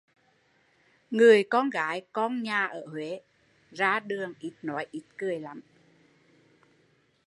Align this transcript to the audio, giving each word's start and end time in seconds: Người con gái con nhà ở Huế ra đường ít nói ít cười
Người 1.11 1.43
con 1.49 1.69
gái 1.69 2.01
con 2.13 2.43
nhà 2.43 2.65
ở 2.65 2.85
Huế 2.87 3.19
ra 3.71 3.99
đường 3.99 4.33
ít 4.39 4.53
nói 4.61 4.87
ít 4.91 5.03
cười 5.17 5.43